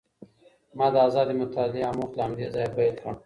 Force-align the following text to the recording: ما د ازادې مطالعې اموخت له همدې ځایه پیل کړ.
ما 0.77 0.87
د 0.93 0.95
ازادې 1.07 1.33
مطالعې 1.41 1.81
اموخت 1.91 2.13
له 2.15 2.21
همدې 2.27 2.45
ځایه 2.53 2.71
پیل 2.75 2.95
کړ. 3.03 3.11